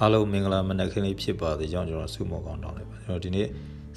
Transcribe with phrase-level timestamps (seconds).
[0.00, 3.46] အားလုံးမင်္ဂလာမနက်ခင်းလေးဖြစ်ပါသေးကြောင်းကျွန်တော်ဆုမကောင်းတောင်းလိုက်ပါကျွန်တော်ဒီနေ့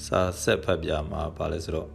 [0.05, 1.89] စာဆက်ဖတ်ပြမှာပါလဲဆိုတော့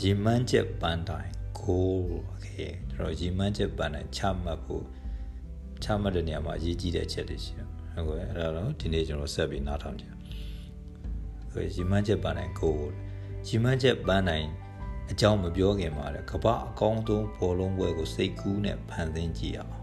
[0.00, 4.84] ရေမန်းချက်ပန်းတိုင်း goal okay ကျွန်တော်ရေမန်းချက်ပန်းတိုင်းချမှတ်ဖို့
[5.82, 7.68] ချမှတ်တဲ့နေရာမှာအရေးကြီးတဲ့အချက်တွေရှိတယ်
[8.06, 10.12] ဟုတ်ကဲ့အဲ့ဒါတော့ဒီနေ့ကျွန်တော်ဆက်ပြီးနားထောင်ကြည့်
[11.52, 12.82] ဆိုရေမန်းချက်ပန်းတိုင်း goal
[13.48, 14.48] ရေမန်းချက်ပန်းတိုင်း
[15.10, 19.79] အကြောင်းမပြောခင်မှာလေကပအကောင်းဆုံးဘောလုံးပွဲကိုစိတ်ကူးနဲ့ဖန်ဆင်းကြည့်အောင်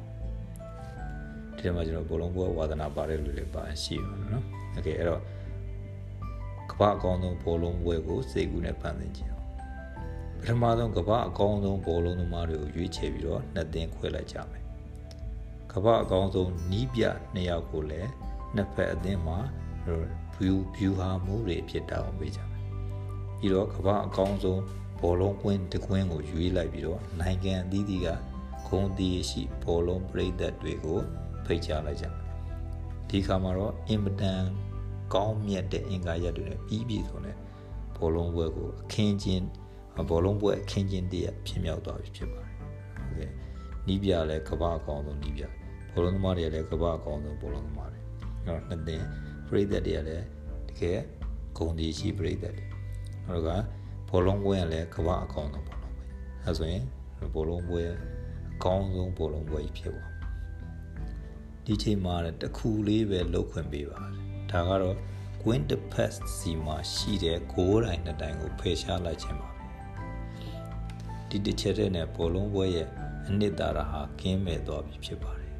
[1.57, 4.43] ဒီထဲမှာကျွန်တော်ဘောလုံးပွဲဝါသနာပါတဲ့လူတွေပါရှိပါနော်။
[4.77, 5.21] Okay အဲ့တော့
[6.71, 9.33] ကမ္ဘာအကောင်းဆုံးဘောလုံးပွဲကိုစိတ်ကူးနဲ့ဖန်ဆင်းခြင်း။
[10.39, 14.63] ပထမဆုံးကမ္ဘာအကောင်းဆုံးဘောလုံးသမားတွေကိုရွေးချယ်ပြီးတော့နှစ်သင်းခွဲလိုက်ကြမယ်။
[15.71, 17.01] ကမ္ဘာအကောင်းဆုံးနီးပြ
[17.33, 18.09] နှစ်ယောက်ကိုလည်း
[18.55, 19.39] နှစ်ဖက်အသင်းမှာ
[20.35, 22.63] view view ဟာမှုတွေဖြစ်တာအောင်ပေးကြမယ်။
[23.39, 24.61] ပြီးတော့ကမ္ဘာအကောင်းဆုံး
[24.99, 28.07] ဘောလုံးကွင်းတကွင်းကိုရွေးလိုက်ပြီးတော့နိုင်ငံအသီးသီးက
[28.67, 31.01] ဂုံးသီးရှိဘောလုံးပရိသတ်တွေကို
[31.47, 32.05] ဖိတ်ကြားလိုက်ကြ
[33.09, 34.41] ဒီခါမှာတော့အင်မတန်
[35.13, 37.37] ကောင်းမြတ်တဲ့အင်္ဂါရက်တွေနဲ့ပြီးပြီဆိုတော့
[37.97, 39.45] ဘောလုံးပွဲကိုအခင်းချင်း
[40.09, 43.31] ဘောလုံးပွဲအခင်းချင်းတည်းဖြစ်မြောက်သွားပြီဖြစ်ပါတယ်ဟုတ်ကဲ့
[43.87, 45.43] နီးပြလဲကဘာအကောင်းဆုံးနီးပြ
[45.91, 49.05] ဘောလုံးသမားတွေလည်းကဘာအကောင်းဆုံးဘောလုံးသမားတွေအဲ့တော့နှစ်သင်း
[49.47, 50.25] ပရိသတ်တွေကလည်း
[50.69, 50.99] တကယ်
[51.57, 52.65] ဂုံဒီရှိပရိသတ်တွေ
[53.27, 53.49] နောက်က
[54.09, 56.05] ဘောလုံးပွဲကလည်းကဘာအကောင်းဆုံးဘောလုံးပွဲ
[56.43, 56.83] အဲဆိုရင်
[57.33, 57.81] ဘောလုံးပွဲ
[58.55, 60.16] အကောင်းဆုံးဘောလုံးပွဲကြီးဖြစ်သွား
[61.67, 64.13] ဒီချိန်မှာတခုလေးပဲလှုပ်ခွင့်ပေးပါတယ်
[64.51, 64.97] ဒါကတော့
[65.47, 69.57] win the pass စီမှာရှိတဲ့ဂိုးတိုင်းနှစ်တိုင်းကိုဖယ်ရှားလိုက်ခြင်းပါပဲ
[71.29, 72.87] ဒီတစ်ချက်တည်းနဲ့ဘောလုံးပွဲရဲ့
[73.27, 75.53] အနှစ်သာရဟာကင်းမဲ့သွားပြီဖြစ်ပါတယ်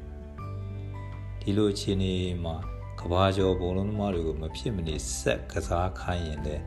[1.40, 2.56] ဒီလိုအခြေအနေမှာ
[3.00, 6.62] ကဘာကျော်ဘောလုံးသမားတွေကိုမဖြစ်မနေဆက်ကစားခိုင်းရင်လည်း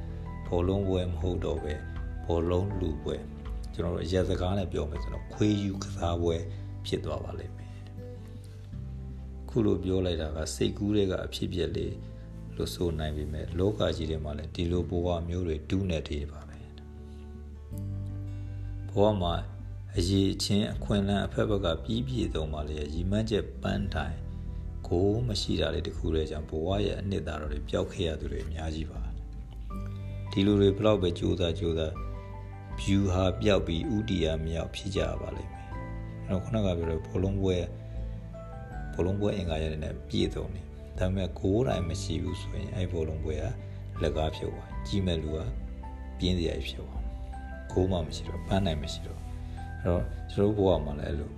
[0.48, 1.73] ဘောလုံးပွဲမဟုတ်တော့ပဲ
[2.26, 3.17] ဘောလုံးလူပွဲ
[3.73, 6.36] ကျွန်တော်တို့အရက်စကားနဲ့ပြောမယ်ဆိုတော့ခွေးယူကစားပွဲ
[6.86, 7.61] ဖြစ်သွားပါလိမ့်မယ်
[9.52, 11.94] ခုလိုပြောလိုက်တာကစိတ်ကူးတွေကအဖြစ်ပြက်လေး
[12.55, 16.58] လို့ဆိုနိုင်ပေမဲ့လောကကြီးထဲမှာလည်းဒီလိုဘဝမျိုးတွေတူးနေသေးပါပဲ
[18.92, 19.33] ဘဝမှာ
[19.98, 24.17] အရေးချင်းအခွင့်အလမ်းအဖက်ဘက်ကပြီးပြည့်စုံပါလေရီမန်းချက်ပန်းတိုင်
[24.87, 29.02] ကိုမရှိတာလေးတခုတည်းကြောင့်ဘဝရဲ့အနှစ်သာရတွေပျောက်ခဲ့ရသူတွေအများကြီးပါ
[30.31, 31.93] ဒီလိုတွေဘလောက်ပဲကြိုးစားကြိုးစား
[32.80, 35.67] view ဟာပျောက်ပြီးဥတီယာမြောက်ဖြစ်ကြပါလိမ့်မယ်
[36.27, 37.58] အဲ့တော့ခုနကပြောတဲ့ဘောလုံးပွဲ
[38.93, 40.61] ဘောလုံးပွဲအင်္ဂါရက်နဲ့ပြည့်စုံနေ
[40.99, 43.45] ဒါပေမဲ့ကိုးတိုင်းမရှိဘူးဆိုရင်အဲ့ဘောလုံးပွဲက
[44.02, 45.39] လက်ကားဖြုတ်သွားကြီးမဲ့လူက
[46.19, 47.03] ပြင်းစရာဖြစ်သွား
[47.71, 49.19] ကိုးမှမရှိတော့ပန်းနိုင်မရှိတော့
[49.81, 51.31] အဲ့တော့ကျွန်တော်ဘဝမှာလည်းအဲ့လို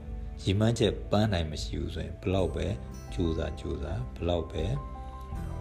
[0.44, 2.66] ရီမန်းချက်ပန်းနိုင်မရှိဘူးဆိုရင်ဘလောက်ပဲ
[3.14, 4.64] ကြိုးစားကြိုးစားဘလောက်ပဲ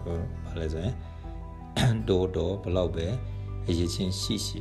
[0.03, 0.93] ဟိုဘာလဲဆိုရင်
[2.09, 3.05] တော်တော်ဘလောက်ပဲ
[3.67, 4.59] အရေးချင်းရှိရှိ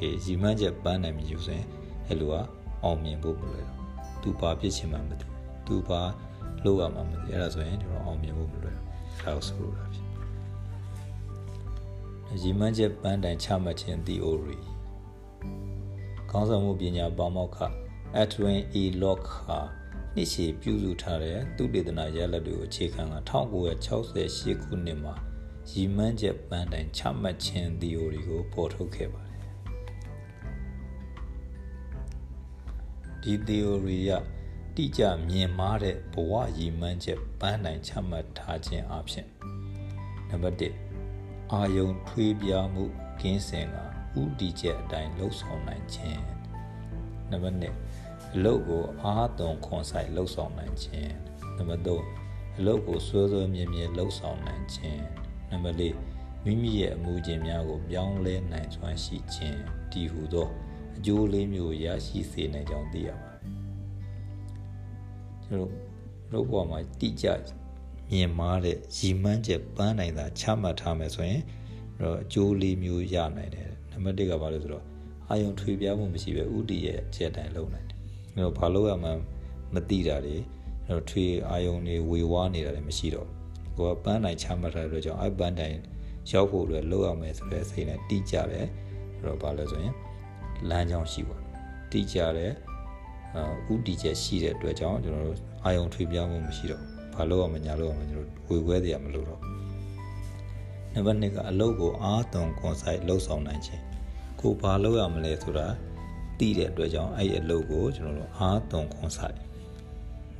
[0.00, 1.66] ကဲရီမန်းချက်ပန်းနိုင်မရှိဘူးဆိုရင်
[2.08, 2.34] အဲ့လိုက
[2.84, 3.78] အောင်မြင်ဖို့မလွယ်တော့
[4.22, 5.26] သူဘာဖြစ်ချင်မှမသိ
[5.66, 6.02] သူဘာ
[6.64, 8.88] လုပ်ရမှာမသိအဲ့ဒါဆိုရင်ဒီတော့အောင်မြင်ဖို့မလွယ်ဘူး
[9.24, 10.06] ဒါကိုဆိုလိုတာဖြစ်
[12.42, 14.60] ရီမန်းချက်ပန်းတိုင်ချမှတ်ခြင်း theory
[16.30, 17.58] ခေါင်းဆောင်မှုပညာပါမောက္ခ
[18.22, 18.84] Edwin E.
[19.02, 19.58] Locke ဟာ
[20.14, 25.14] နှစ်ရှည်ပြုစုထားတဲ့သုတေသနရလဒ်တွေကိုအခြေခံက1968ခုနှစ်မှာ
[25.70, 29.38] ရီမန်းချက်ပန်းတိုင်ချမှတ်ခြင်း theory ကိုပေါ်ထုတ်ခဲ့ပါတယ်
[33.22, 34.10] ဒီ theory က
[34.76, 39.26] တိကျမြင်မာတဲ့ဘဝရည်မှန်းချက်ပန်းနိုင်ချမှတ်ထားခြင်းအပြင်
[40.28, 40.72] နံပါတ်
[41.08, 42.84] 1အာယုံထွေးပြားမှု
[43.20, 43.76] ကင်းစင်က
[44.20, 46.22] ဥတီချက်အတိုင်းလှုပ်ဆောင်နိုင်ခြင်း
[47.30, 51.12] နံပါတ်2အလုပ်ကိုအားသွန်ခွန်ဆိုင်လှုပ်ဆောင်နိုင်ခြင်း
[51.56, 55.02] နံပါတ်3အလုပ်ကိုစွဲစွဲမြဲမြဲလှုပ်ဆောင်နိုင်ခြင်း
[55.50, 59.60] နံပါတ်4မိမိရဲ့အမှုခြင်းများကိုပြောင်းလဲနိုင်စွမ်းရှိခြင်း
[59.92, 60.48] တည်ဟူသော
[60.96, 63.31] အကျိုးလေးမျိုးရရှိစေနိုင်ကြောင်းသိရပါကျွန်
[65.54, 65.70] တော်
[66.32, 67.26] တို့ဘဝမှာတိကျ
[68.10, 71.42] မြင်မာတဲ့ရည်မှန်းချက်ပန်းနိုင်တာချမှတ်ထားမယ်ဆိုရင်
[72.00, 74.84] တော့အကျိုးလေးမျိုးရနိုင်တယ်နံပါတ်1ကဘာလဲဆိုတော့
[75.28, 77.98] အာယုံထွေပြားမှုမရှိပဲဥတီရဲ့အချက်တိုင်းလုံးနိုင်တယ်
[78.34, 79.10] အဲ့တော့ဘာလို့ရမှ
[79.74, 80.36] မသိတာတွေ
[80.86, 83.28] အဲ့တော့ထွေအာယုံတွေဝေဝါးနေတာတွေမရှိတော့
[83.76, 85.78] ကိုကပန်းနိုင်ချမှတ်ထားတဲ့ကြောင့်အဲ့ပန်းတိုင်း
[86.30, 88.66] ရောက်ဖို့အတွက်လောက်ရမယ်ဆိုတဲ့စိတ်နဲ့တိကျတယ်
[89.16, 89.94] အဲ့တော့ဘာလဲဆိုရင်
[90.68, 91.36] လမ်းကြောင်းရှိပါ
[91.92, 92.52] တိကျတယ်
[93.72, 96.82] ဥတီချက်ရှိတဲ့အတွက်ကြောင့်ကျွန်တော်တို့အာယုံထွေပြောင်းမှုမရှိတော့
[97.14, 99.40] ဘာလို့အောင်မညာလို့အောင်ကျွန်တော်တို့ဝေခွဲတရားမလို့တော့
[100.94, 103.82] နံပါတ်2ကအလုပ်ကိုအားသွန်ကွန်ဆိုင်လှုပ်ဆောင်နိုင်ခြင်း
[104.40, 105.66] ကိုဘာလုပ်ရမလဲဆိုတာ
[106.38, 109.36] သိတဲ့အတွက်ကြောင့်အဲ့ဒီအလုပ်ကိုကျွန်တော်တို့အားသွန်ကွန်ဆိုင်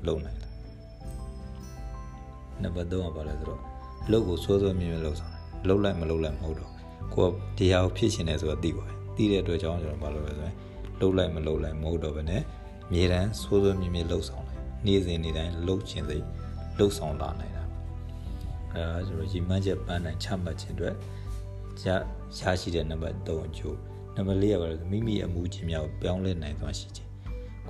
[0.06, 0.52] လုပ်နိုင်တယ်
[2.62, 3.60] နံပါတ်3ကဘာလဲဆိုတော့
[4.06, 6.70] အလုပ်ကိုစိုးစိုးမြင်မြင်လုပ်ဆောင်တယ်လုပ်လိုက်မလုပ်လိုက်မဟုတ်တော့
[7.14, 10.54] ကိုကတရားကိုဖြစ်ရှင်တယ်ဆိုတာသိပါတယ်သိတဲ့အတွက်ကြောင့်ကျွန်တော်ဘာလုပ်လဲဆိုရင်
[11.00, 12.42] လုပ်လိုက်မလုပ်လိုက်မဟုတ်တော့ဘဲနဲ့
[12.92, 16.24] မြေတမ်းစိုးစိုးမြင်မြင်လှုပ်ဆောင်လိုက်နေ့စဉ်နေ့တိုင်းလှုပ်ခြင်းစိတ်
[16.78, 17.64] လှုပ်ဆောင်လာနိုင်တာ
[18.74, 20.94] အဲဒါဆိုတော့ရည်မှန်းချက်ပန်းတိုင်းချမှတ်ခြင်းအတွက်
[21.84, 21.86] ရ
[22.38, 23.78] ရရှိတဲ့နံပါတ်3အကျိုး
[24.16, 27.10] နံပါတ်4ကဘာလဲမိမိအမှုချင်းများကိုပြောင်းလဲနိုင်သွားရှိခြင်း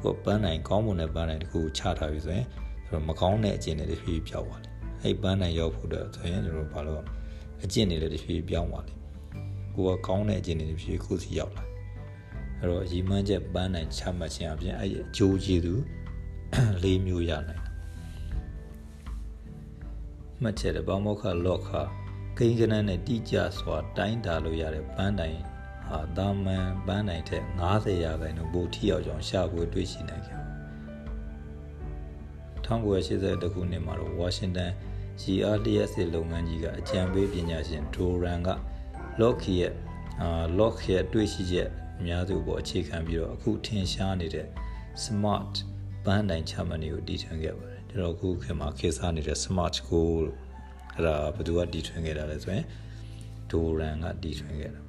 [0.00, 2.46] ကိုပန်းတိုင်းကောင်းမွန်တဲ့ပန်းတိုင်းတစ်ခုချထားပြီဆိုရင်
[2.86, 4.72] ဆိုတော့မကောင်းတဲ့အကျင့်တွေတစ်ဖြည်းဖြည်းပြောင်းသွားတယ်
[5.02, 7.02] အဲ့ပန်းတိုင်းရောက်ဖို့တော့ဆိုရင်ကျွန်တော်ဘာလို့
[7.62, 8.96] အကျင့်တွေလည်းတစ်ဖြည်းဖြည်းပြောင်းသွားတယ်
[9.74, 11.64] ကိုကကောင်းတဲ့အကျင့်တွေတစ်ဖြည်းဖြည်းကိုစီရောက်လာ
[12.62, 15.80] အဲ့တော့ရည်မှန်းချက်ပန်းတိုင်းချမှတ်ခြင်းအပြင်အဲ့အကျိုးကျေးဇူး
[16.82, 17.62] ၄မျိုးရနိုင်
[20.42, 21.70] မှတ်ချက်တဲ့ဘောင်းမောက်ခလော့ခ
[22.38, 25.38] ကိန်းကနန်းနဲ့တိကျစွာ တိုင်းတာလို့ရတဲ့ပန်းတိုင်
[25.88, 30.38] ဟာတာမန်ပန်းတိုင်ထက်90ရာခိုင်နှုန်းပိုထိရောက်ကြောင်းရှာဖွေတွေ့ရှိနိုင်ခဲ့
[32.66, 34.72] 1980ခုနှစ်မှာတော့ဝါရှင်တန်
[35.20, 38.48] GR လျှက်စစ်လုပ်ငန်းကြီးကအကြံပေးပညာရှင်ဒိုရန်က
[39.20, 39.72] လော့ခီရဲ့
[40.20, 41.68] အာလော့ခီရဲ့တွေ့ရှိချက်
[41.98, 44.46] အများစုပေါ်အခြေခံပြီးတော့အခုထင်ရှားနေတဲ့
[45.04, 45.54] smart
[46.04, 50.38] ပန်းတိုင်ချမှတ်နေကိုတည်ထွင်ခဲ့ပါတယ်ကျွန်တော်အခုခင်မှာခေတ်စားနေတဲ့ smart goal လို့
[50.94, 52.64] အဲ့ဒါဘယ်သူကတည်ထွင်ခဲ့တာလဲဆိုရင်
[53.50, 54.80] ဒိုရန်ကတည်ထွင်ခဲ့တာ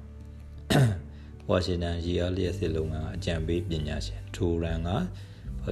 [1.48, 4.98] ဝါရှင်တန်ရီယာလျက်စစ်လုပ်ငန်းအကြံပေးပညာရှင်ဒိုရန်ကဘာ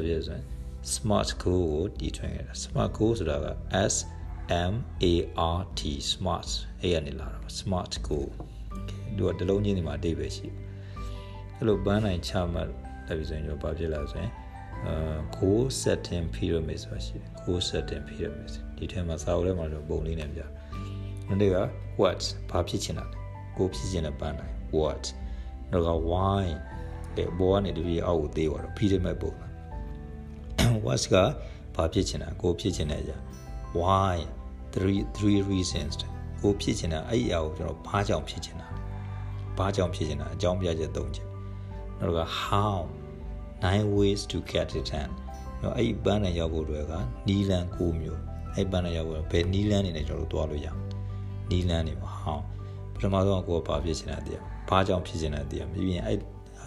[0.05, 0.46] ဖြစ်ဆိုရင်
[0.94, 3.46] smart goal ကိုတည်ထွင်ခဲ့တာ smart goal ဆိုတာက
[3.93, 3.94] S
[4.70, 4.75] M
[5.12, 5.14] A
[5.56, 5.81] R T
[6.11, 6.49] smart
[6.81, 8.29] အဲ့ရနေလာတာ smart goal
[9.17, 10.46] သူကတလုံးချင်းဒီမှာအဓိပ္ပာယ်ရှိ
[11.62, 12.68] အဲ့လိုဘန်းနိုင်ချမှတ်
[13.06, 14.32] တယ်ပြီးဆိုရင်ဘာဖြစ်လာဆိုရင်
[14.86, 20.40] အာ goal setting pyramid ဆိုတာရှိတယ် goal setting pyramid ဒီထဲမှာစာအုပ်ထဲမှာတော့ပုံလေးနဲ့ပြ။
[21.28, 21.56] နောက်တစ်က
[22.00, 23.18] what ဘာဖြစ်ချင်တာလဲ။
[23.56, 25.04] ကိုဖြစ်ချင်တဲ့ပန်းတိုင်း what
[25.70, 26.46] နောက်က why
[27.16, 29.50] တဲ့ဘောကနေတပြီးအောက်ကိုသေးသွားတော့ pyramid ပုံလား။
[30.86, 31.14] what က
[31.76, 33.18] ဘာဖြစ်ချင်တာကိုဖြစ်ချင်တဲ့အရာ
[33.80, 34.16] why
[34.74, 35.94] three three reasons
[36.42, 38.66] ကိုဖြစ်ချင်တာအဲ့ဒီအရာကိုကျွန်တော်ဘာကြောင့်ဖြစ်ချင်တာ
[39.58, 41.31] ဘာကြောင့်ဖြစ်ချင်တာအကြောင်းပြချက်၃ချက်
[42.01, 42.77] နောက်က how
[43.65, 45.11] nine ways to get it done
[45.61, 46.94] နော်အဲ့ဒီပန်းနဲ့ရောက်ဖို့တွေက
[47.27, 48.21] နီလန်၉မျိုး
[48.55, 50.67] အဲ့ပန်းနဲ့ရောက်ဖို့ဘယ်နီလန်နေနဲ့ကျွန်တော်တို့သွားလို့ရ
[51.51, 52.45] နီလန်နေမှာဟောင်း
[52.94, 56.19] ပထမဆုံးကိုဘာဖြစ်ချင်တာတည်းဘာကြောင့်ဖြစ်ချင်တာတည်းပြီးရင်အဲ့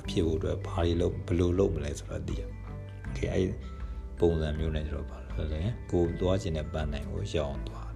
[0.09, 2.44] ဖြစ်ဖို့အတွက်ဘာတွေလုပ်ဘယ်လိုလုပ်မလဲဆိုတာတည်း
[3.05, 3.47] โอเคအဲ့
[4.19, 5.61] ပုံစံမျိုးနဲ့ကျွန်တော်ပါလို့လဲ
[5.91, 7.88] ကိုသွားချင်တဲ့ပန်းနိုင်ကိုရောက်အောင်သွား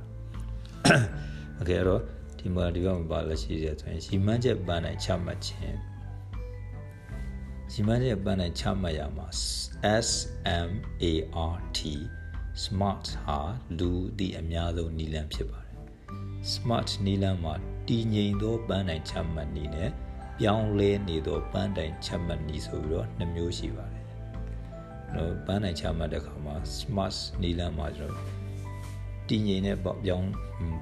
[1.57, 2.01] โอเคအဲ့တော့
[2.39, 5.77] ဒီမှာဒီဘက်မှာပါလက်ရှိရဆိုရင်ရီမန်းချက်ပန်းနိုင်ချမှတ်ခြင်း
[7.74, 9.28] စီမံချက်ပန်းနဲ့ချမှတ်ရမှာ
[10.08, 10.10] S
[10.68, 10.70] M
[11.04, 11.14] A
[11.54, 11.80] R T
[12.64, 13.40] smart ဟာ
[13.78, 15.76] လူသည့်အများဆုံးနီလန်ဖြစ်ပါတယ်
[16.54, 17.54] smart နီလန်မှာ
[17.88, 19.90] တည်ငြိမ်သောပန်းတိုင်ချမှတ်နည်းနဲ့
[20.40, 24.06] ပြောင်းလဲနေသောပန်းတိုင်ချမှတ်နည်းဆိုပြီးတော့နှစ်မျိုးရှိပါတယ်။
[25.14, 28.30] နော်ပန်းတိုင်ချမှတ်တဲ့အခါမှာ smart နီလန်မှာကျွန်တော်
[29.30, 30.30] တည်ငြိမ်တဲ့ပြောင်း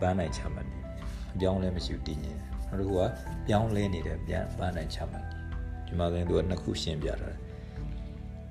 [0.01, 0.85] ပန်းတိုင်ချမှတ်နည်း
[1.33, 3.01] အပြောင်းလဲမရှိဘူးတည်ငြိမ်တယ်။နောက်တစ်ခုက
[3.47, 5.46] ပြောင်းလဲနေတဲ့ပြန်ပန်းတိုင်ချမှတ်နည်း
[5.86, 7.36] ဒီမှာဆိုရင်သူကနှစ်ခုရှင်းပြထားတယ်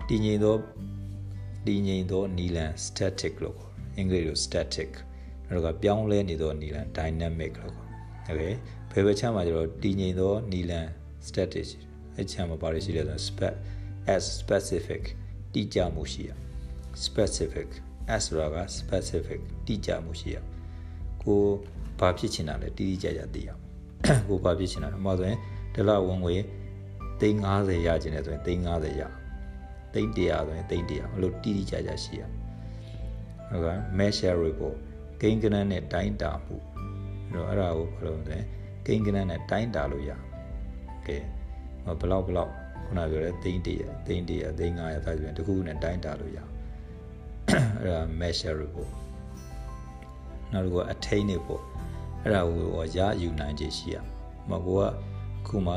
[0.09, 0.55] တည်ငြိမ်သော
[1.67, 4.91] တည်ငြိမ်သောနီလန် static လို့ခေါ်အင်္ဂလိပ်လို static
[5.49, 7.89] နောက်ကပြောင်းလဲနေသောနီလန် dynamic လို့ခေါ်
[8.25, 8.41] โอเค
[8.91, 10.87] ဘယ်ဘက်ချမ်းမှာကျတော့တည်ငြိမ်သောနီလန်
[11.27, 11.67] static
[12.15, 13.55] အဲ့ချမ်းမှာပါတယ်ရှိတယ်ဆိုတော့
[14.15, 15.03] as specific
[15.53, 16.31] တိကျမှုရှိရ
[17.05, 17.69] specific
[18.15, 20.37] as ဆိုတာက specific တိကျမှုရှိရ
[21.23, 21.41] ကို
[21.99, 23.49] ဘာဖြစ်ချင်တာလဲတိတိကျကျသိရ
[24.27, 25.37] ကိုဘာဖြစ်ချင်တာလဲမှာဆိုရင်
[25.75, 26.35] ဒလဝင်ငွေ
[27.20, 29.02] သိန်း90ရခြင်းလဲဆိုရင်သိန်း90ရ
[29.94, 32.22] သိန်း100ဆိုရင်သိန်း100အဲ့လိုတိတိကျကျရှိရ
[33.50, 34.76] ဟုတ်ကဲ့ measure report
[35.20, 36.56] ကိန်းကနန်းနဲ့တိုင်းတာမှု
[37.32, 38.38] အဲ့တော့အဲ့ဒါကိုဘာလို့လဲ
[38.86, 40.10] ကိန်းကနန်းနဲ့တိုင်းတာလို့ရ
[41.06, 41.18] ကဲ
[42.00, 42.52] ဘလောက်ဘလောက်
[42.86, 46.38] ခုနပြောတဲ့သိန်း100သိန်း100သိန်း900ဒါဆိုရင်တခုနဲ့တိုင်းတာလို့ရ
[47.80, 48.90] အဲ့ဒါ measure report
[50.52, 51.62] နောက်တစ်ခုအထိန်းနေပေါ့
[52.22, 53.96] အဲ့ဒါကိုရယူနိုင်ခြင်းရှိရ
[54.50, 54.82] မကောက
[55.48, 55.74] ခုမှ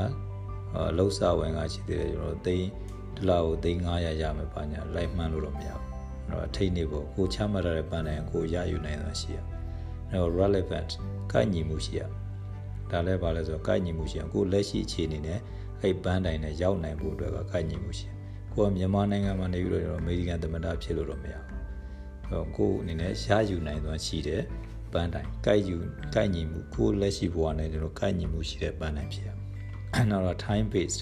[0.97, 2.69] လှုပ်စာဝင်ကရှိသေးတယ်ကျွန်တော်သိန်း
[3.17, 5.85] ဒလာကိုသိန်း900ရမယ်ပါညာလိုက်မှန်းလို့တော့မရဘူး
[6.27, 9.37] အဲ့တော့အထိတ်နေပေါ့ကိုချမှတ်ရတဲ့ပန်းတိုင်းကိုရယူနိုင်တာရှိရ
[10.09, 10.91] အဲ့တော့ relevant
[11.31, 12.01] ကိုက်ညီမှုရှိရ
[12.91, 15.39] ဒါလည်းပါလဲဆိုတော့ကိုက်ညီမှုရှိရကိုလက်ရှိအခြေအနေနဲ့
[15.81, 18.11] အဲ့ပန်းတိုင်းနဲ့ရောက်နိုင်ဖို့အတွက်ကကိုက်ညီမှုရှိရ
[18.53, 21.47] ကိုကမြန်မာနိုင်ငံမှာနေပြီးတော့ကျွန်တော်အမေရိကန်သမ္မတဖြစ်လို့တော့မရဘူး
[22.27, 24.43] အဲ့တော့ကိုအနေနဲ့ရယူနိုင်သွားရှိတယ်
[24.93, 25.77] ပန်းတိုင်းကိုက်ယူ
[26.15, 29.29] ကိုက်ညီမှုကိုလက်ရှိဘဝနဲ့ကျွန်တော်ကိုက်ညီမှုရှိတဲ့ပန်းတိုင်းဖြစ်ရ
[30.09, 30.99] နောက်တော့ time based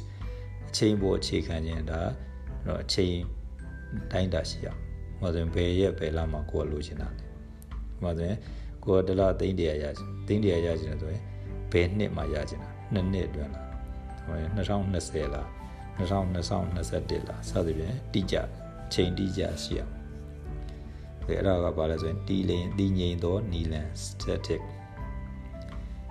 [0.67, 1.99] အချိန်ပေါ်အခြေခံခြင်းဒါ
[2.65, 3.15] တော့အချိန်
[4.11, 4.79] တိုင်းတာရှိအောင်
[5.19, 7.23] ဟောဆိုရင်ဘယ်ရက်ဘယ်လမှာကိုယ်လိုချင်တာလဲ
[8.01, 8.37] ဟောဆိုရင်
[8.83, 9.85] ကိုယ်ဒလသိန်းတရာရ
[10.27, 11.23] သိန်းတရာရချင်တယ်ဆိုရင်
[11.71, 13.65] ဘယ်နှစ်မှာရချင်တာနှစ်နှစ်အတွင်းလား
[14.25, 15.47] ဟောရင်2020လား
[15.97, 18.35] 2021လားစသဖြင့်တိကျ
[18.93, 19.93] ချိန်တိကျရှိအောင်
[21.25, 24.61] ဒီအဲ့ဒါကဘာလဲဆိုရင်တီလင်တည်ငြိမ်သောနီလန် static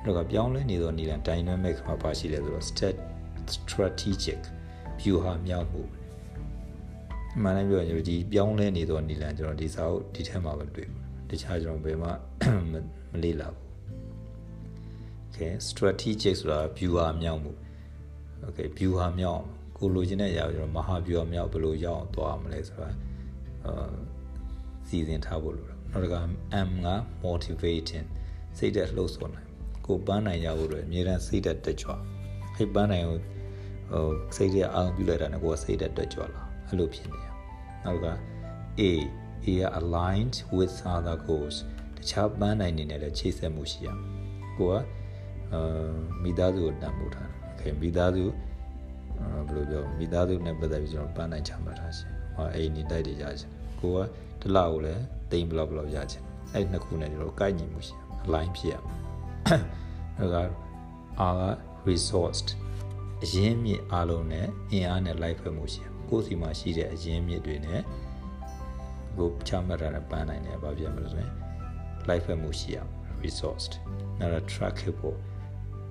[0.06, 2.66] တော့ကပြောင်းလဲနေသောနီလန် dynamic မှာပါရှိလဲဆိုတော့
[3.48, 4.40] strategic
[5.00, 5.82] view ဟာမြောက်မှု
[7.42, 12.08] မှန်တယ်ပြောရင်ဒီပြောင်းလဲနေသောနီလန်ကျွန်တော်ဒီစာအုပ်ဒီထဲမှာပဲတွေ့ဘူးတခြားကျွန်တော်ဘယ်မှ
[13.12, 13.64] မလေ့လာဘူး
[15.26, 17.52] okay strategic ဆိုတာ viewer မြောက်မှု
[18.46, 19.42] okay viewer မြောက်
[19.76, 22.90] ကိုလိုချင်တဲ့အရာကိုကျွန်တော်မဟာ viewer မြောက်ဘယ်လိုရောက်အောင်သွားမလဲဆိုတာ
[23.66, 23.94] အာ
[24.88, 26.20] စီစဉ်ထားဖို့လိုတယ်နောက်တစ်ခါ
[26.68, 26.88] M က
[27.24, 28.06] motivating
[28.58, 29.45] စိတ်သက်လှုပ်ဆော်နိုင်
[29.86, 31.90] ကိုပန်းနိုင်ရဖို့အတွက်အမြဲတမ်းစိတ်သက်တက်ကြွ
[32.56, 33.18] အဲ့ပန်းနိုင်ကို
[33.92, 37.26] ဟိုစိတ်သက်အောင်ပြုလိုက်တာနဲ့ကိုယ်စိတ်သက်တက်ကြွလာအဲ့လိုဖြစ်နေရ
[37.84, 38.06] နောက်က
[38.80, 38.82] A
[39.44, 41.56] A က aligned with other goals
[41.96, 43.88] တခြားပန်းနိုင်နေနဲ့လည်းချိတ်ဆက်မှုရှိရ
[44.58, 44.74] ကိုက
[45.52, 48.24] အာမိသားစုကိုတန်ဖိုးထားတယ်။ Okay မိသားစု
[49.20, 53.98] အာဘယ်လိုပြောမိသားစုနဲ့ပတ်သက်ပြီးကျွန်တော်ပန်းနိုင်ချမှတ်ထားရှင်။ဟောအိမ်နေတိုက်တွေရရှင်။ကိုက
[54.42, 58.98] တလောက်ကိုလည်းတိမ်ဘလောက်ဘလောက်ရရှင်။အဲ့နှစ်ခုနဲ့ကျွန်တော်ကိုက်ညီမှုရှိရ။ align ဖြစ်ရမယ်။
[60.34, 60.50] ဒါက
[61.20, 61.30] အာ
[61.88, 62.48] resourced
[63.24, 67.82] အရင်းမြစ်အလုံးနဲ့အင်အားနဲ့လိုက်ဖက်မှုရှိရ။ကိုယ်စီမှာရှိတဲ့အရင်းမြစ်တွေနဲ့
[69.18, 71.32] ကိုချမှတ်ထားတဲ့ပန်းနိုင်တယ်ဘာဖြစ်မလို့ဆိုရင်
[72.08, 72.78] လိုက်ဖက်မှုရှိရ
[73.24, 73.72] resourced
[74.18, 75.16] နောက်တော့ trackable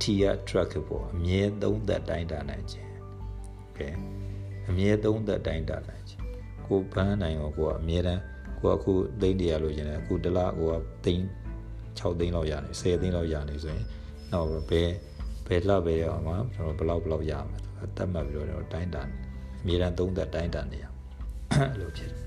[0.01, 2.89] T က trackable အမြဲသုံးသက်တိုင်းတာနိုင်ခြင်း
[3.67, 3.93] okay
[4.69, 6.23] အမြဲသုံးသက်တိုင်းတာနိုင်ခြင်း
[6.65, 8.21] ကိုဘန်းနိုင်ကိုကိုကအမြဲတမ်း
[8.59, 11.25] ကိုအခုသိန်းတရာလို့ရှင်တယ်အခုတလားကိုကသိန်း
[11.99, 13.85] 6သိန်းလောက်ရနေ10သိန်းလောက်ရနေဆိုရင်
[14.31, 14.91] နောက်ဘယ်
[15.47, 19.03] ဘယ်လောက်ပဲရအောင်မှာကျွန်တော်ဘယ်လောက်ဘယ်လောက်ရမယ်ဆိုတော့တတ်မှတ်ပြီးတော့တိုင်းတာ
[19.61, 20.85] အမြဲတမ်းသုံးသက်တိုင်းတာနေရ
[21.51, 22.25] အဲ့လိုဖြစ်တယ်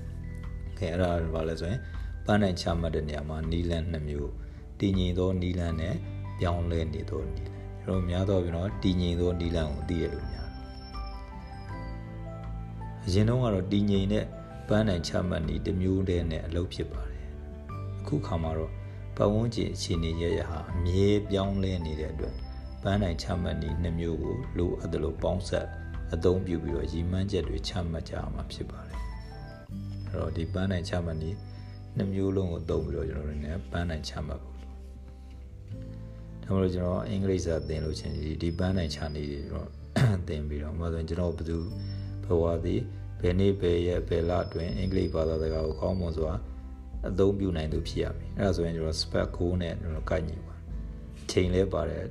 [0.77, 1.79] ခင်အဲ့ဒါဘာလဲဆိုရင်
[2.25, 4.31] ပန်းနိုင်ချမှတ်တဲ့နေရာမှာနီလန်2မျိုး
[4.79, 5.95] တည်ငြိမ်သောနီလန်နဲ့
[6.39, 10.47] ပြောင်းလဲနေသောနီလန်ကျွန်တော်များတော့ပြီးတော့တည်ငြိမ်သောနီလန်ကိုသိရလို့များ
[13.05, 14.25] အရင်တော့ကတော့တည်ငြိမ်တဲ့
[14.67, 17.25] ပန်းနိုင်ချမှတ်နေတစ်မျိုးတည်းနဲ့အလုပ်ဖြစ်ပါတယ်
[17.99, 18.71] အခုခါမှာတော့
[19.21, 22.35] ပတ်ဝန်းကျင်အခြေအနေရရဟာအမြဲပြောင်းလဲနေတဲ့အတွက်
[22.83, 25.67] ပန်းနိုင်ချမှတ်နေနှစ်မျိုးကိုလိုအပ်တယ်လို့ပေါင်းဆက်
[26.13, 28.99] အသုံးပြုပြီးတော့ရည်မှန်းချက်တွေချမှတ်ကြရမှာဖြစ်ပါတယ်
[30.07, 31.31] အဲ့တော့ဒီပန်းနိုင်ချမှတ်နေ
[31.97, 34.69] နှစ်မျိုးလုံးကိုသုံးပြီးတော့ကျွန်တော်တို့လည်းပန်းနိုင်ချမှတ်ဖို့ဒါ
[36.43, 39.67] မှမဟုတ်ကျွန်တော်အင်္ဂလိပ်စာသင်လို့ချင်းဒီဒီပန်းနိုင်ချနေတွေတော့
[40.27, 41.57] သင်ပြီးတော့မှဆိုရင်ကျွန်တော်ဘယ်သူ
[42.25, 42.81] ဘဝသည်
[43.21, 46.31] ဘယ်နေ့ဘယ်ရက်ဘယ်လအတွင်းအင်္ဂလိပ်ဘာသာစကားကိုကောင်းမွန်စွာ
[47.07, 50.55] အသုံးပြုနိုင်သူဖြစ်ရပြီအဲ့ဒါဆိုရင်ကျွန်တော် spec goal နဲ့ကျွန်တော်ကိုက်ညီပါ
[51.31, 52.05] ချိန်လဲပါတယ်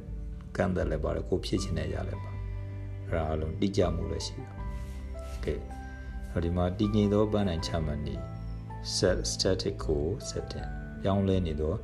[0.56, 2.30] ကန့်သက်လဲပါတယ်ကိုဖြစ်ချင်တဲ့ရလဲပါ
[3.08, 4.52] အဲ့ဒါအလုံးတိကျမှုလည်းရှိတာ
[5.34, 5.58] okay
[6.32, 8.14] အဲ့ဒီမှာတည်ငြိမ်သောပန်းတိုင်ချမှတ်နေ
[8.96, 10.68] set static goal setting
[11.02, 11.74] ပြောင်းလဲနေသော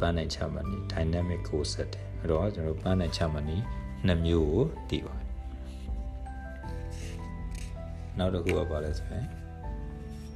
[0.00, 3.56] ပန်းတိုင်ချမှတ်နေ dynamic goal setting အဲ့တော့ကျွန်တော်ပန်းတိုင်ချမှတ်နေ
[4.06, 5.28] နှစ်မျိုးကိုသိပါတယ်
[8.18, 9.26] နောက်တစ်ခုကပါလဲဆိုရင်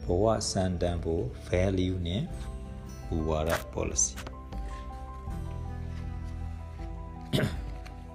[0.09, 2.23] ဘဝစံတန်ဖို့ value နဲ့
[3.07, 4.15] ဘူဝါဒ policy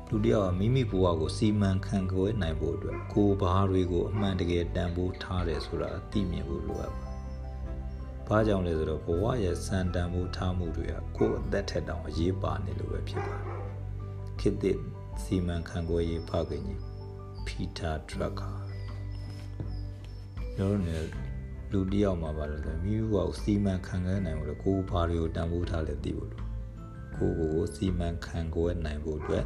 [0.09, 7.12] လူတယောက်ကမိမိဘဝကိုစီမံခန့်ခွဲနိုင်ဖို့အတွက်ကိုယ်ဘာတွေကိုအမှန်တကယ်တန်ဖိုးထားတယ်ဆိုတာအသိမြင်ဖို့လိုအပ်ပါတယ်။
[8.27, 13.59] ဘာကြောင့်လဲဆိုတော့ဘဝရဲ့စံတန်ဖိုးထားမှုတွေကကိုယ်အသက်ထက်တောင်အရေးပါနေလို့ပဲဖြစ်ပါတယ်။
[14.39, 14.77] ခေတ်သစ်
[15.23, 16.81] စီမံခန့်ခွဲရေးဖခင်ကြီး
[17.45, 18.51] ပီတာဒရကာ
[20.55, 21.23] ကျွန်တော်တို့
[21.74, 26.44] လူတယောက်မှာပါလို့ဆိုမိမိဘဝကိုစီမံခန့်ခွဲနိုင်ဖို့ကိုယ်ဘာတွေကိုတန်ဖိုးထားလဲသိဖို့လို
[27.15, 29.44] ကိုယ်ကိုစီမံခန့်ခွဲနိုင်ဖို့အတွက်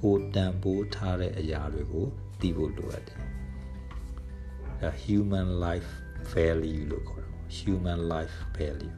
[0.00, 2.06] ကိုတန်ဖိုးထားတဲ့အရာတွေကို
[2.40, 3.18] သိဖို့လိုအပ်တယ်။
[4.80, 5.90] ဒါ human life
[6.32, 8.94] value လို့ခေါ်တယ်။ human life value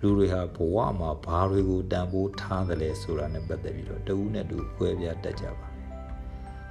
[0.00, 5.68] လူတွေဟာဘဝမှာဘာတွေကိုတန်ဖိုးထားတယ်လဲဆိုတာနဲ့ပတ်သက်ပြီးတော့တဦးနဲ့တူကွဲပြားတတ်ကြပါ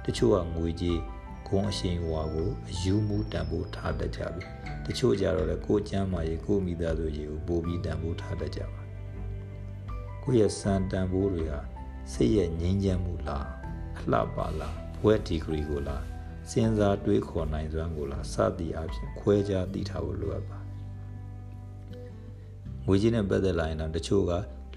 [0.04, 0.98] တချို့ကငွေကြေး
[1.48, 4.44] ဂုဏ်အရှိန်ဟွာကိုအယူမှုတန်ဖိုးထားတတ်ကြပြီ
[4.86, 8.80] တချို့ကြတော့လေကိုယ်ကျမ်းမာရေးကိုမိသားစုရေးကိုပို့ပြီးတန်ဖိုးထားတတ်ကြပါ
[10.22, 11.60] ကိုယ့်ရဲ့စံတန်ဖိုးတွေဟာ
[12.12, 13.48] စိတ်ရဲ့ငြိမ်းချမ်းမှုလား
[13.98, 16.04] အလှပါလားဘွဲဒီဂရီကိုလား
[16.50, 20.68] စဉ်းစားတွေးခေါ်နိုင်စွမ်းကိုလားစသည်အပြင်ခွဲခြားသိထားဖို့လိုအပ်ပါတယ်
[22.86, 24.32] ငွေကြေးနဲ့ပတ်သက်လာရင်တော့တချို့က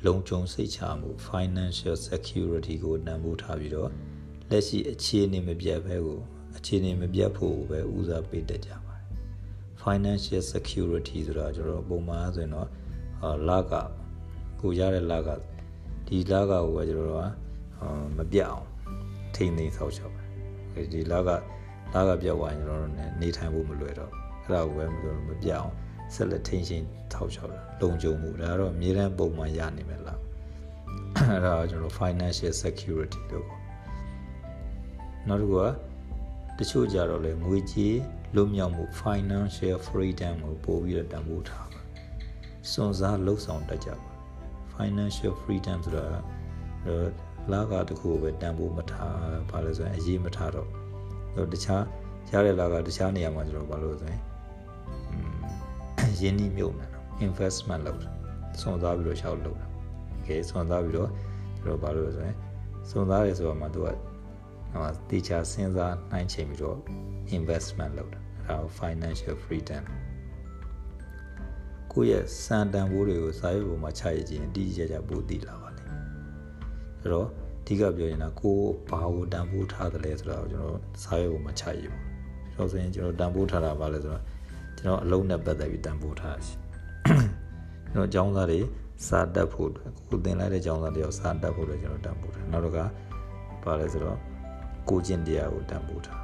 [0.06, 3.90] လုံခြုံစိတ်ချမှု financial security ကိုနံမိုးထားပြီးတော့
[4.50, 6.22] လက်ရှိအခြေအနေမပြတ်ဘဲကို
[6.56, 9.08] အခြေအနေမပြတ်ဖို့ပဲဦးစားပေးတတ်ကြပါတယ်
[9.84, 12.68] financial security ဆိုတာကျွန်တော်ပုံမှန်ဆိုရင်တော့
[13.50, 13.74] လက
[14.62, 15.30] ကိုရတဲ့လက
[16.08, 17.26] ဒီလကကိုပဲကျွန်တော်တို့က
[18.18, 18.68] မပြတ်အောင်
[19.36, 20.22] ထိမ့်သိမ်းဆောက်ချပါ
[20.94, 21.30] ဒီလက
[21.94, 24.12] လကပြတ်သွားရင်ကျွန်တော်တို့နေထိုင်ဖို့မလွယ်တော့
[24.44, 25.74] အဲ့ဒါကိုပဲကျွန်တော်မပြတ်အောင်
[26.14, 30.20] ဆက်လက်ထိန်းရှင်ထောက်ချောက်တာလုံခြုံမှုဒါကတော့အမြဲတမ်းပုံမှန်ရနေမယ်လား
[31.16, 33.62] အဲ့ဒါကျွန်တော် financial security လို့ပေါ့
[35.28, 35.68] နောက်တစ်ခုက
[36.60, 37.98] တချို့ကြတော့လေငွေကြေး
[38.36, 41.82] လွတ်မြောက်မှု financial freedom ကိုပို့ပြီးတော့တန်ဖိုးထားပါ
[42.72, 44.12] စွန်စားလှုပ်ဆောင်တတ်ကြပါ
[44.76, 46.06] financial freedom ဆိုတာ
[47.52, 49.18] လာကတခုပဲတန်ဖိုးမထား
[49.50, 50.68] ဘာလို့ဆိုရင်အရေးမထားတော့
[51.36, 51.84] တော့တခြား
[52.32, 54.22] ရတဲ့လာကတခြားနေရာမှာကျွန်တော်ဘာလို့ဆိုရင်
[56.20, 58.10] ရင်းနှီးမြုပ်နေတာ investment လုပ်တာ
[58.62, 59.68] စွန်စားပြီးတော့ရှောက်လုပ်တာ
[60.28, 61.10] ကဲစွန်စားပြီးတော့
[61.58, 62.36] ကျွန်တော်ဘာလို့ဆိုရင်
[62.90, 63.88] စွန်စားရဲဆိုတော့မှသူက
[64.82, 66.78] ဟိုတေချာစဉ်းစားနှိုင်းချိန်ပြီးတော့
[67.38, 69.84] investment လုပ်တာအဲဒါ financial freedom
[71.92, 76.04] ကိုယ့်ရဲ့စံတန်ဖိုးတွေကိုစာရွက်ပေါ်မှာချရခြင်းအတိအကျကျပို့တည်လာပါလိမ့်မယ်
[77.02, 82.00] ဆိုတော့အဓိကပြောရင်တော့ကိုယ်ဘာကိုတန်ဖိုးထားတယ်လဲဆိုတော့ကျွန်တော်စာရွက်ပေါ်မှာချရပါ
[82.54, 84.24] ကျွန်တော်ဆိုရင်ကျွန်တော်တန်ဖိုးထားတာပါလဲဆိုတော့
[84.78, 86.54] ကျွန်တော်အလုံးနဲ့ပတ်သက်ပြီးတန်ဖိုးထားရှိ
[87.94, 88.60] ကျွန်တော်အကြောင်းသားတွေ
[89.08, 92.80] စာတက်ဖို့အတွက်ကိုသင်လိုက်တဲ့အကြောင်းသားတွေရောစာတက်ဖို့အတွက်ကျွန်တော်တန်ဖိုးထားနောက်တော့က
[93.64, 94.18] ပါလဲဆိုတော့
[94.90, 96.24] ကိုကျင့်တရားကိုတန်ဖိုးထား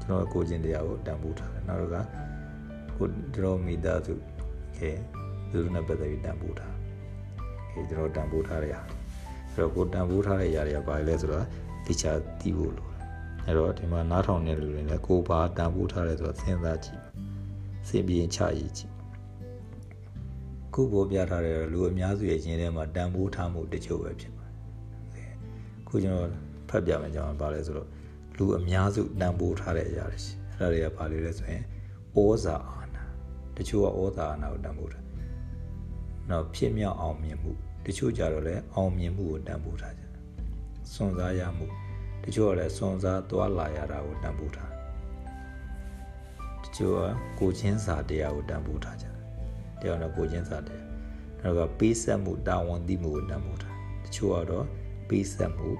[0.00, 1.96] ကျွန်တော်ကိုကျင့်တရားကိုတန်ဖိုးထားတယ်နောက်တော့က
[2.96, 4.14] ကိုကျွန်တော်မိသားစု
[4.76, 4.90] ခဲ
[5.50, 6.74] သူတို့နဲ့ပတ်သက်ပြီးတန်ဖိုးထား
[7.70, 8.82] ခဲကျွန်တော်တန်ဖိုးထားတဲ့ဟာ
[9.52, 11.46] အဲ့တော့ကိုတန်ဖိုးထားတဲ့ຢာတွေကဘာလဲဆိုတော့
[11.86, 12.88] တိချာတီးဖို့လို
[13.44, 17.00] အဲ့တော့ဒီမှာနားထောင်နေလူတွေလည်းကိုဘာတန်ဖိုးထားတယ်ဆိုတော့စဉ်းစားကြည့်
[17.88, 18.92] စဉ်းပြီးချရည်ကြည့်
[20.74, 24.46] ခုပေါ်ပြထားတဲ့လူအများစုရဲ့ခြင်းထဲမှာတန်ဖိုးထားမှုတချို့ပဲဖြစ်ပါ
[25.14, 25.32] တယ်
[25.88, 26.43] ခုကျွန်တော်ဖ
[26.78, 27.88] တ်ပြမယ်ကြောင်းပါလဲဆိုတော့
[28.36, 31.62] လူအများစုတန်ဖိုးထားတဲ့အရာတွေရှိအဲ့ဒါတွေကဘာလဲလဲဆိုရင်
[32.16, 33.04] ဩဇာအာဏာ
[33.56, 35.04] တချို့ကဩဇာအာဏာကိုတန်ဖိုးထား
[36.30, 37.52] နောက်ဖြစ်မြောက်အောင်မြင်မှု
[37.86, 40.12] တချို့ကြတော့လည်းအောင်မြင်မှုကိုတန်ဖိုးထားကြတယ်
[40.92, 41.66] စွန့်စားရမှု
[42.24, 44.72] တချို့ကလည်းစွန့်စားသွားလာရတာကိုတန်ဖိုးထား
[46.64, 47.00] တချို့က
[47.40, 49.16] ကိုချင်းစာတရားကိုတန်ဖိုးထားကြတယ်
[49.80, 50.86] တရားတော့ကိုချင်းစာတရား
[51.42, 54.66] နောက်ကပေးဆက်မှုတာဝန်သိမှုကိုတန်ဖိုးထားတချို့ကတော့
[55.08, 55.70] ပေးဆက်မှု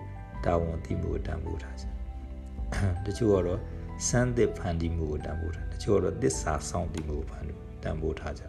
[0.44, 1.86] တာဝန်သိမှုကိုတန်ဖိုးထားကြ
[3.06, 3.60] တချို့ကတော့
[4.08, 8.42] စမ်းသစ်ဖန်တီးမှုကိုတန်ဖိုးထားတချို့ကတော့သစ္စာဆောင်တည်မှုကိုဖန်တီးတန်ဖိုးထားကြ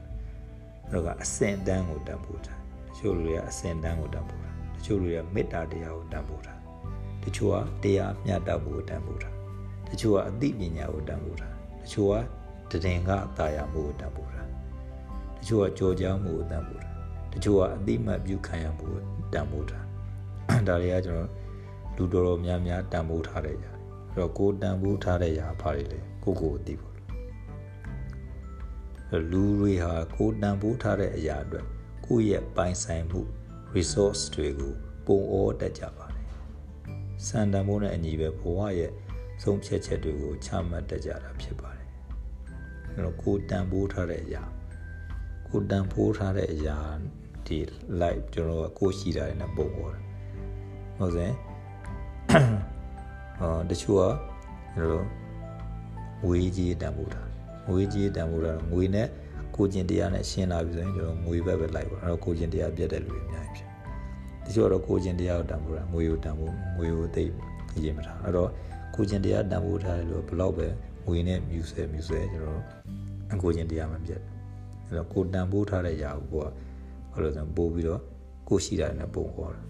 [0.92, 6.60] နောက်ကအစင်တန်းကိုတန်ဖိုးထားတချို့လူတွေကအစင်တန်းကိုတန်ဖိုးထားတချို့လူတွေကမေတ္တာတရားကိုတန်ဖိုးထား
[7.24, 9.34] တချို့ကတရားမျှတမှုကိုတန်ဖိုးထား
[9.90, 12.10] တချို့ကအသိပညာကိုတန်ဖိုးထားတချို့
[12.72, 14.48] ကတည်ငါအတာယာမှုကိုတန်ဖိုးထား
[15.38, 16.96] တချို့ကကြော်ကြားမှုကိုတန်ဖိုးထား
[17.34, 19.00] တချို့ကအသိမှတ်ပြုခံရမှုကို
[19.34, 19.86] တန်ဖိုးထား
[20.68, 21.30] ဒါတွေကကျွန်တော်
[21.96, 23.72] လူတော်တော်များများတန်ဖိုးထားတဲ့ຢာ
[24.12, 26.96] အဲ့တော့ကိုတန်ဖိုးထားတဲ့ຢာဘာတွေလဲကိုကိုကိုသိဖို့
[29.32, 31.66] လူတွေဟာကိုတန်ဖိုးထားတဲ့အရာအတွက်
[32.06, 33.22] ကိုယ့်ရဲ့ပိုင်ဆိုင်မှု
[33.76, 34.74] resource တွေကို
[35.06, 36.26] ပုံဩတတ်ကြပါတယ်။
[37.26, 38.92] စံတန်ဖိုးနဲ့အညီပဲဘဝရဲ့
[39.42, 41.90] ဆုံးဖြတ်ချက်တွေကိုချမှတ်တတ်ကြတာဖြစ်ပါတယ်။
[42.94, 44.44] အဲတော့ကိုတန်ဖိုးထားတဲ့အရာ
[45.48, 46.78] ကိုတန်ဖိုးထားတဲ့အရာ
[47.48, 47.60] ဒီ
[48.02, 50.00] live ကျွန်တော်ကကိုရှိတာနဲ့ပုံဩတာ။
[50.98, 51.34] ဟုတ်စင်
[53.42, 54.04] အာတချို့က
[54.76, 55.06] ကျွန်တော်
[56.24, 57.28] ငွေကြီးတန်ဖိုးထား
[57.68, 59.08] ငွေကြီးတန်ဖိုးထားငွေနဲ့
[59.56, 63.68] ကိုကျင်တရားနဲ့ရှင်းလာပြီဆိုရင်ကျွန်တော်ငွေဘက်ပဲလိုက်ပါအဲ့တော့ကိုကျင်တရားပြတ်တဲ့လူတွေအများကြီး
[64.44, 67.24] ဖြစ်တချို့တော့ကိုကျင်တရားကိုတန်ဖိုးတာငွေကိုတန်ဖိုးငွေကိုသိ
[67.84, 68.50] ရေးမထားအဲ့တော့
[68.96, 70.68] ကိုကျင်တရားတန်ဖိုးထားတယ်လို့ဘလောက်ပဲ
[71.08, 72.62] ငွေနဲ့မြူဆဲမြူဆဲကျွန်တော်
[73.34, 74.22] အကိုကျင်တရားမပြတ်
[74.86, 76.46] အဲ့တော့ကိုတန်ဖိုးထားတဲ့ຢာကိုက
[77.12, 78.02] ဘာလို့ဆိုပို့ပြီးတော့
[78.50, 79.62] ကိုရှိတာနဲ့ပုံခေါ်တာ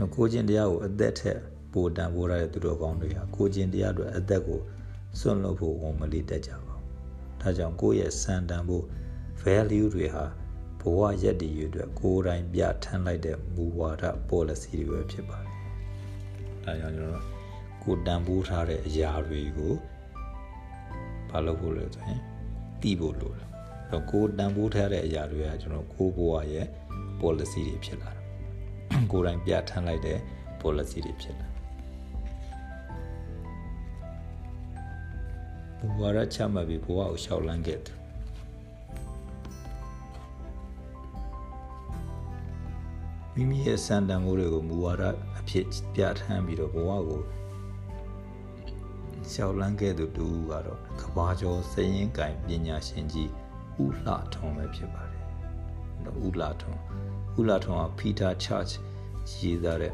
[0.00, 1.38] နော်ကိုကျင်တရားကိုအသက်ထက်
[1.72, 4.60] ပိုတန်ဖိုးထားတဲ့သူတော်ကောင်းတွေဟာကိုကျင်တရားအတွက်အသက်ကို
[5.18, 6.74] စွန့်လွတ်ဖို့ဝန်မလေးတတ်ကြပါ
[7.40, 8.84] ဒါကြောင့်ကိုယ့်ရဲ့စံတန်ဖို့
[9.42, 10.24] value တွေဟာ
[10.80, 15.54] ဘဝရက်တည်ရအတွက်ကိုယ်တိုင်ပြထမ်းလိုက်တဲ့မူဝါဒ policy တွေပဲဖြစ်ပါတယ်။
[16.64, 17.24] ဒါကြောင့်ကျွန်တော်
[17.82, 19.74] ကိုတန်ဖိုးထားတဲ့အရာတွေကို
[21.30, 22.20] ဘာလုပ်ဖို့လဲဆိုရင်
[22.80, 23.48] တီးဖို့လိုတယ်။
[23.90, 26.66] အဲတော့ကိုတန်ဖိုးထားတဲ့အရာတွေကကျွန်တော်ကိုဘဝရဲ့
[27.20, 28.19] policy တွေဖြစ်လာတယ်။
[29.12, 30.18] ကိုယ်တိုင်ပြထမ်းလိုက်တဲ့
[30.60, 31.48] policy တွေဖြစ်လာ
[35.78, 37.96] ဘဝရချမှတ်ပြီးဘဝကိုရှောက်လန်းခဲ့တယ်
[43.34, 45.02] မိမိရဲ့စံတန်ဖိုးတွေကိုမူဝါဒ
[45.38, 47.22] အဖြစ်ပြဋ္ဌာန်းပြီးတော့ဘဝကို
[49.32, 53.30] ရှောက်လန်းခဲ့သူတူကတော့ကဘာကျော်စရင်ကင်ပညာရှင်ကြီး
[53.82, 55.24] ဦးလှထွန်းပဲဖြစ်ပါတယ်။
[56.24, 56.70] ဦးလှထွ
[57.30, 58.72] န်းဦးလှထွန်းက Peter Church
[59.40, 59.92] ရေးသားတဲ့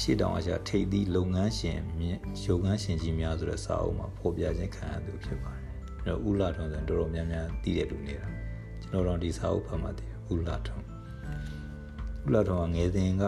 [0.00, 5.64] ရှေ့တောင်အရာထိပ်သီးလုပ်ငန်းရှင်မြင့်ရုပ်ငန်းရှင်ကြီးများဆိုတဲ့စာအုပ်မှာဖော်ပြခြင်းခံရသူဖြစ်ပါတယ်။
[6.04, 8.26] အဲ့တော့ဦးလာထွန်းဆိုရင်တော်တော်များများသိတဲ့လူနေတာ။
[8.82, 10.84] ကျွန်တော်တို့ဒီစာအုပ်ဖတ်မှသိတယ်ဦးလာထွန်း။
[12.26, 13.22] ဦးလာထွန်းကငယ်စဉ်က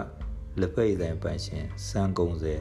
[0.61, 2.55] လက်ပိတ်တိုင်းပိုင်ရှင်စံကုံစဲ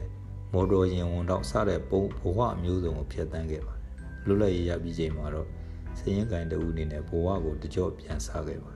[0.52, 3.90] မော်တော်ယာဉ်ဝန်တော့စတဲ့ပုံဘဝအမျိုးစုံကိုဖျက်ဆီးခဲ့ပါတယ်။
[4.26, 5.48] လွတ်လပ်ရေးရပြီးချိန်မှာတော့
[5.98, 8.75] စရင်ကိုင်တူအနေနဲ့ဘဝကိုတကြော့ပြန်စားခဲ့ပါတယ်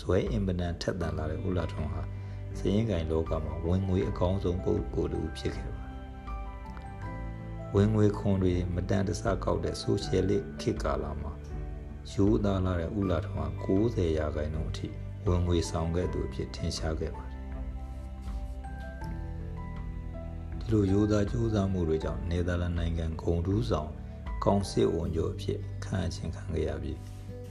[0.00, 2.02] ဇွဲအင်ပနန်ထက်တန်လာတဲ့ဦးလာထွန်းဟာ
[2.58, 5.90] စရင်ကင်လောကမှာဝင်ငွေအကောင်းဆုံးပုဂ္ဂိုလ်တူဖြစ်ခဲ့ပါတယ်။
[7.74, 11.32] ဝင်ငွေခွန်တွေမတန်တဆကောက်တဲ့ဆိုရှယ်လစ်ခေတ်ကာလမှာ
[12.12, 14.88] ယူသားလာတဲ့ဥလာထောင်က90ရာခိုင်နှုန်းအထိ
[15.26, 17.38] ဝင်ငွေဆောင်ခဲ့သူအဖြစ်ထင်ရှားခဲ့ပါတယ်။
[20.60, 23.90] ဒီလိုရိုးသားကြိုးစားမှုတွေကြောင့်နယ်သာလန်နိုင်ငံဂုံတူးဆောင်
[24.44, 26.98] ကောင်စစ်ဝန်ချုပ်အဖြစ်ခံအချင်းခံခဲ့ရပြီး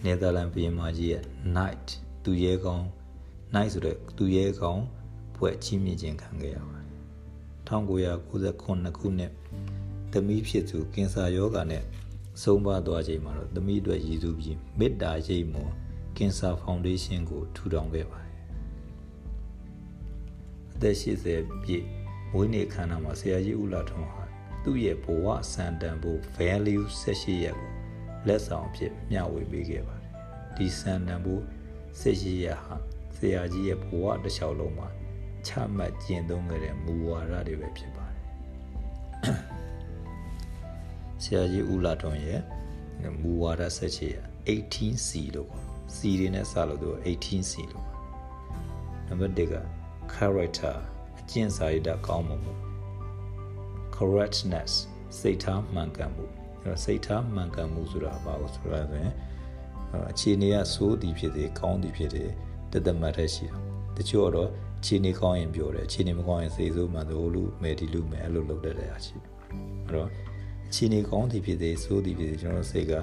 [0.04, 1.24] နယ်သာလန်ပြည်မာကြီးရဲ့
[1.56, 1.88] Knight
[2.24, 2.86] သူရဲကောင်း
[3.52, 4.84] Knight ဆိုတဲ့သူရဲကောင်း
[5.36, 6.88] ဖွဲ့ချီးမြှင့်ခြင်းခံခဲ့ရပါတယ်
[7.68, 8.64] 1998
[9.00, 9.32] ခုနှစ်
[10.12, 11.84] သမီးဖြစ်သူကင်ဆာယောဂါနဲ့
[12.42, 15.72] ဆုံးပါသွားချိန်မှာတော့သမီးအတွက်ရည်စူးပြီးမေတ္တာရိပ်မွန်
[16.18, 18.38] ကင်ဆာဖောင်ဒေးရှင်းကိုထူထောင်ခဲ့ပါတယ်
[20.74, 21.86] အသက်80ပြည့်
[22.32, 24.24] မွေးနေ့ခမ်းနားမှာဆရာကြီးဦးလာထွန်းဟာ
[24.64, 27.72] သူ့ရဲ့ဘဝစံတန်ဖို့ value 18ရက်ကို
[28.28, 30.10] လက်ဆောင်အဖြစ်မျှဝေပေးခဲ့ပါတယ်
[30.58, 31.42] ဒီစံတန်ဖို့
[32.00, 32.76] 18ရက်ဟာ
[33.16, 34.88] ဆရာကြီးရဲ့ဘဝတစ်လျှောက်လုံးမှာ
[35.48, 38.26] ချမှတ်ကျင့်သုံးခဲ့တဲ့မူဝါဒတွေပဲဖြစ်ပါတယ်
[41.24, 42.42] ဆရာကြီးဦးလာထွန်းရဲ့
[43.22, 47.86] မူဝါဒ18ရက် 18C လို့ခေါ် C တွေနဲ့စလို့သူ 18C လို့
[49.08, 49.56] နံပါတ်1က
[50.14, 50.76] character
[51.20, 52.38] အကျင့်စာရိတ္တကောင်းမှု
[53.96, 54.72] correctness
[55.20, 56.26] စိတ်ထားမှန်ကန်မှု
[56.62, 59.14] အဲ့တော့စိတ်ထားမှန်ကန်မှုဆိုတာဘာလို့ဆိုတာဆိုရင်
[60.12, 62.24] အခြေအနေကစိုးသည်ဖြစ်စေကောင်းသည်ဖြစ်စေ
[62.74, 63.58] တသက်မှတ်တဲ့ရှိတာ
[63.98, 64.50] တချို့တော့
[64.80, 69.16] အခြေအနေကောင်းရင်ပြောတယ်အခြေအနေမကောင်းရင်စိတ်ဆိုးမှတို့လူမယ်ဒီလူမယ်အဲ့လိုလုပ်တတ်တဲ့အရှိ
[69.86, 70.10] အဲ့တော့
[70.68, 72.94] အခြေအနေကောင်းသည်ဖြစ်စေစိုးသည်ဖြစ်စေကျွန်တော်စိတ်က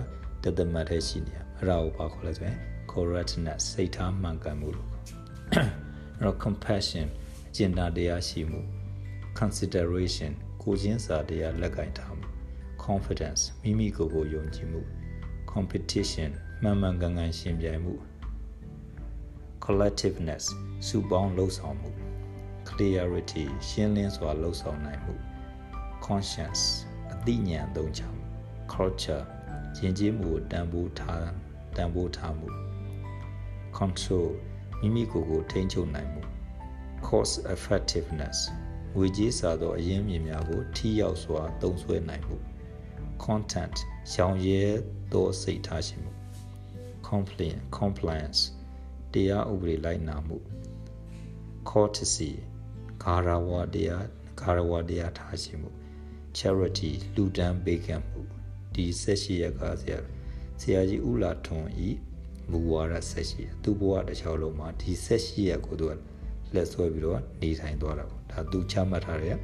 [0.44, 2.56] တသက်မှတ်တဲ့ရှိနေရအဲ့ဒါကိုဘာခေါ်လဲဆိုရင်
[2.92, 7.06] correctness စိတ်ထားမှန်ကန်မှုလို့အဲ့တော့ compassion
[7.48, 8.60] အကျဉ်းတရားရှိမှု
[9.38, 12.28] consideration ကိုချင်းစာတရားလက်ကင်ထားမှု
[12.84, 14.80] confidence မိမိကိုယ်ကိုယုံကြည်မှု
[15.52, 16.30] competition
[16.62, 17.94] မှန်မှန်ကန်ကန်ရှင်ပြိုင်မှု
[19.64, 20.44] collectiveness
[20.86, 21.90] စုပေါင်းလှုပ်ဆောင်မှု
[22.68, 25.14] clarity ရှင်းလင်းစွာလှုပ်ဆောင်နိုင်မှု
[26.06, 26.62] conscience
[27.12, 28.22] အသိဉာဏ်သုံးချမှု
[28.72, 29.24] culture
[29.78, 31.26] ယဉ်ကျေးမှုတန်ဖိုးထား
[31.76, 32.48] တန်ဖိုးထားမှု
[33.78, 34.28] control
[34.80, 36.22] မိမိကိုယ်ကိုထိန်းချုပ်နိုင်မှု
[37.06, 38.38] cost effectiveness
[38.94, 42.36] ငွေကြေးစာသောအရင်းမြစ်များကိုထိရောက်စွာသုံးစွဲနိုင်မှု
[43.24, 43.76] content
[44.12, 44.62] ရောင်ရဲ
[45.12, 46.12] သောစိတ်ထားရှိမှု
[47.08, 48.40] compliance compliance
[49.12, 50.38] တရားဥပဒေလိုက်နာမှု
[51.68, 52.30] courtesy
[53.02, 54.04] ဂါရဝတရား
[54.40, 55.70] ဂါရဝတရားထားရှိမှု
[56.38, 58.20] charity လူဒန်းပေးကမ်းမှု
[58.74, 59.98] ဒီဆက်ရှိရကဆရာ
[60.60, 61.88] ဆရာကြီးဦးလာထွန်းဤ
[62.50, 65.92] မူဝါဒဆက်ရှိရသူ့ဘဝတစ်ချောင်းလုံးမှာဒီဆက်ရှိရကိုသူက
[66.54, 69.36] လက်ဆွဲပြီးတော့နေထိုင်သွားတာပေါ့ဒါသူချမှတ်ထားတဲ့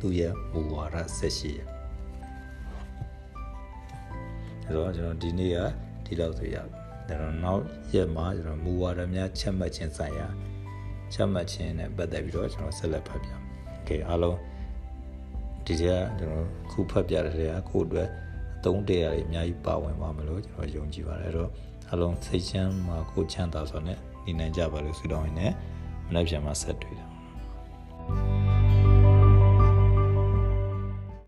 [0.00, 1.60] သူရဲ့မူဝါဒဆက်ရှိရ
[4.70, 5.58] အဲတော့ကျွန်တော်ဒီနေ့က
[6.06, 6.64] ဒီလောက်ဆိုရပါ
[7.08, 7.62] ဒါတော့နောက်
[7.94, 10.28] ရက်မှာကျွန်တော်မူဝါဒများချမှတ်ခြင်းဆိုင်ရာ
[11.12, 13.42] ချမှတ်ခြင်းနဲ့ပတ်သက်ပြီးတော့ကျွန်တော်ဆက်လက်ဖတ်ပြမယ်။
[13.78, 14.38] Okay အားလုံး
[15.64, 18.08] ဒီတည်းကကျွန်တော်ခုဖတ်ပြတဲ့တည်းကကိုယ့်အတွက်
[18.58, 21.50] အသုံးတရားတွေအများကြီးပါဝင်ပါမလို့ကျွန်တော်ယုံကြည်ပါတယ်။အဲ့တော့
[21.88, 25.52] အားလုံးစိတ်ချမ်းမှာကိုချမ်းသာစွာနဲ့နေနိုင်ကြပါလို့ဆုတောင်းရင်းနဲ့
[26.06, 27.06] မနေ့ပြန်မှာဆက်တွေ့တာ။